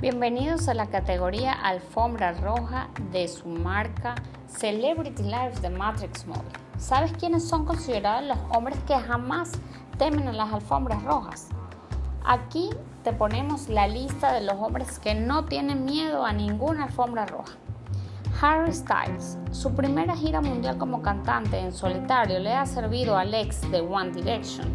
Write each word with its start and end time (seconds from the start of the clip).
Bienvenidos 0.00 0.66
a 0.68 0.72
la 0.72 0.86
categoría 0.86 1.52
Alfombra 1.52 2.32
Roja 2.32 2.88
de 3.12 3.28
su 3.28 3.46
marca 3.46 4.14
Celebrity 4.46 5.24
Lives 5.24 5.60
de 5.60 5.68
Matrix 5.68 6.26
Mobile. 6.26 6.58
¿Sabes 6.78 7.12
quiénes 7.12 7.46
son 7.46 7.66
considerados 7.66 8.24
los 8.24 8.38
hombres 8.56 8.78
que 8.86 8.94
jamás 8.94 9.52
temen 9.98 10.26
a 10.26 10.32
las 10.32 10.54
alfombras 10.54 11.02
rojas? 11.02 11.48
Aquí 12.24 12.70
te 13.04 13.12
ponemos 13.12 13.68
la 13.68 13.88
lista 13.88 14.32
de 14.32 14.40
los 14.40 14.54
hombres 14.54 14.98
que 14.98 15.14
no 15.14 15.44
tienen 15.44 15.84
miedo 15.84 16.24
a 16.24 16.32
ninguna 16.32 16.84
alfombra 16.84 17.26
roja. 17.26 17.52
Harry 18.40 18.72
Styles, 18.72 19.36
su 19.50 19.74
primera 19.74 20.16
gira 20.16 20.40
mundial 20.40 20.78
como 20.78 21.02
cantante 21.02 21.58
en 21.58 21.72
solitario 21.72 22.38
le 22.38 22.54
ha 22.54 22.64
servido 22.64 23.18
al 23.18 23.34
ex 23.34 23.70
de 23.70 23.82
One 23.82 24.12
Direction 24.12 24.66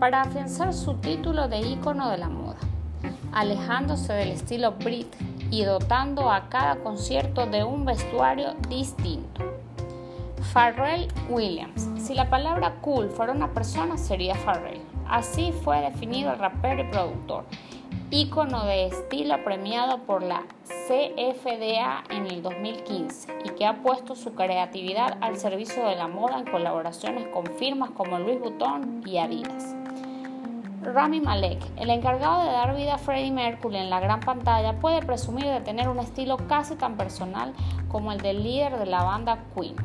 para 0.00 0.22
afianzar 0.22 0.74
su 0.74 0.94
título 0.94 1.46
de 1.46 1.60
ícono 1.60 2.10
de 2.10 2.18
la 2.18 2.28
moda 2.28 2.58
alejándose 3.32 4.12
del 4.12 4.30
estilo 4.30 4.72
Brit 4.72 5.14
y 5.50 5.64
dotando 5.64 6.30
a 6.30 6.48
cada 6.48 6.76
concierto 6.76 7.46
de 7.46 7.64
un 7.64 7.84
vestuario 7.84 8.54
distinto. 8.68 9.42
Pharrell 10.52 11.08
Williams. 11.30 11.88
Si 11.96 12.14
la 12.14 12.28
palabra 12.28 12.74
cool 12.80 13.08
fuera 13.08 13.32
una 13.32 13.52
persona, 13.52 13.96
sería 13.96 14.34
Pharrell. 14.34 14.80
Así 15.08 15.52
fue 15.52 15.80
definido 15.80 16.32
el 16.32 16.38
rapero 16.38 16.82
y 16.82 16.90
productor, 16.90 17.44
ícono 18.10 18.64
de 18.64 18.86
estilo 18.86 19.42
premiado 19.44 19.98
por 20.04 20.22
la 20.22 20.42
CFDA 20.86 22.04
en 22.10 22.26
el 22.26 22.42
2015 22.42 23.32
y 23.44 23.50
que 23.50 23.66
ha 23.66 23.82
puesto 23.82 24.14
su 24.14 24.34
creatividad 24.34 25.16
al 25.20 25.36
servicio 25.36 25.86
de 25.86 25.96
la 25.96 26.08
moda 26.08 26.38
en 26.38 26.46
colaboraciones 26.46 27.26
con 27.28 27.46
firmas 27.46 27.90
como 27.90 28.18
Louis 28.18 28.40
Vuitton 28.40 29.02
y 29.06 29.18
Adidas. 29.18 29.81
Rami 30.82 31.20
Malek, 31.20 31.62
el 31.76 31.90
encargado 31.90 32.42
de 32.42 32.50
dar 32.50 32.74
vida 32.74 32.94
a 32.94 32.98
Freddie 32.98 33.30
Mercury 33.30 33.76
en 33.76 33.88
la 33.88 34.00
gran 34.00 34.18
pantalla, 34.18 34.80
puede 34.80 35.00
presumir 35.00 35.44
de 35.44 35.60
tener 35.60 35.88
un 35.88 36.00
estilo 36.00 36.36
casi 36.48 36.74
tan 36.74 36.96
personal 36.96 37.52
como 37.88 38.10
el 38.10 38.20
del 38.20 38.42
líder 38.42 38.76
de 38.78 38.86
la 38.86 39.04
banda 39.04 39.44
Queen. 39.54 39.76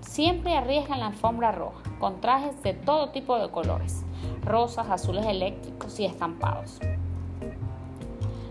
Siempre 0.00 0.56
arriesga 0.56 0.94
en 0.94 1.00
la 1.00 1.06
alfombra 1.06 1.52
roja, 1.52 1.80
con 2.00 2.20
trajes 2.20 2.60
de 2.64 2.74
todo 2.74 3.10
tipo 3.10 3.38
de 3.38 3.48
colores, 3.50 4.04
rosas, 4.44 4.90
azules 4.90 5.24
eléctricos 5.24 6.00
y 6.00 6.04
estampados. 6.04 6.80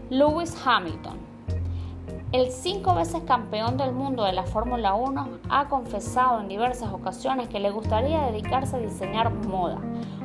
Lewis 0.09 0.55
Hamilton, 0.65 1.17
el 2.31 2.51
cinco 2.51 2.93
veces 2.93 3.23
campeón 3.23 3.77
del 3.77 3.91
mundo 3.91 4.23
de 4.23 4.33
la 4.33 4.43
Fórmula 4.43 4.93
1 4.93 5.29
ha 5.49 5.67
confesado 5.67 6.41
en 6.41 6.47
diversas 6.47 6.93
ocasiones 6.93 7.49
que 7.49 7.59
le 7.59 7.71
gustaría 7.71 8.21
dedicarse 8.27 8.75
a 8.75 8.79
diseñar 8.79 9.33
moda 9.33 9.79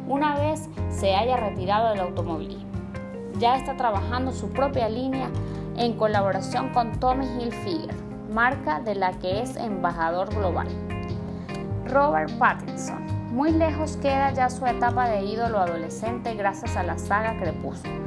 una 0.07 0.35
vez 0.35 0.69
se 0.91 1.15
haya 1.17 1.39
retirado 1.39 1.89
del 1.89 2.01
automovilismo. 2.01 2.69
Ya 3.39 3.57
está 3.57 3.75
trabajando 3.77 4.33
su 4.33 4.51
propia 4.51 4.89
línea 4.89 5.31
en 5.77 5.95
colaboración 5.95 6.75
con 6.75 6.93
Tommy 7.01 7.27
Hilfiger, 7.27 7.95
marca 8.31 8.81
de 8.81 8.95
la 8.95 9.13
que 9.19 9.41
es 9.41 9.57
embajador 9.57 10.29
global. 10.35 10.69
Robert 11.87 12.31
Pattinson. 12.39 13.03
Muy 13.33 13.51
lejos 13.51 13.97
queda 13.97 14.31
ya 14.33 14.51
su 14.51 14.65
etapa 14.67 15.09
de 15.09 15.25
ídolo 15.25 15.59
adolescente 15.59 16.35
gracias 16.35 16.77
a 16.77 16.83
la 16.83 16.99
saga 16.99 17.37
Crepúsculo. 17.41 18.05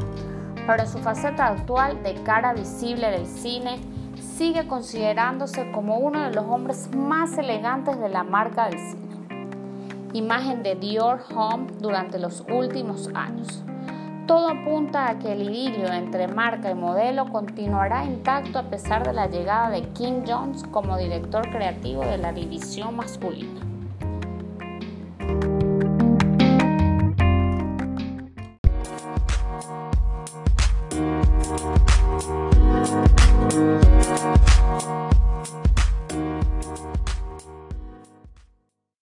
Pero 0.67 0.85
su 0.85 0.99
faceta 0.99 1.47
actual 1.47 2.03
de 2.03 2.13
cara 2.23 2.53
visible 2.53 3.09
del 3.09 3.25
cine 3.25 3.79
sigue 4.37 4.67
considerándose 4.67 5.71
como 5.71 5.97
uno 5.97 6.21
de 6.25 6.35
los 6.35 6.45
hombres 6.45 6.89
más 6.95 7.35
elegantes 7.37 7.99
de 7.99 8.09
la 8.09 8.23
marca 8.23 8.65
del 8.69 8.77
cine 8.77 9.07
imagen 10.13 10.63
de 10.63 10.75
Dior 10.75 11.21
Home 11.35 11.67
durante 11.79 12.17
los 12.17 12.43
últimos 12.49 13.09
años. 13.13 13.63
Todo 14.25 14.49
apunta 14.49 15.09
a 15.09 15.19
que 15.19 15.31
el 15.31 15.43
idilio 15.43 15.91
entre 15.91 16.27
marca 16.27 16.69
y 16.71 16.75
modelo 16.75 17.29
continuará 17.31 18.03
intacto 18.03 18.59
a 18.59 18.63
pesar 18.63 19.05
de 19.05 19.13
la 19.13 19.27
llegada 19.27 19.69
de 19.69 19.83
Kim 19.89 20.23
Jones 20.27 20.63
como 20.71 20.97
director 20.97 21.49
creativo 21.49 22.03
de 22.03 22.17
la 22.17 22.33
división 22.33 22.95
masculina. 22.95 23.76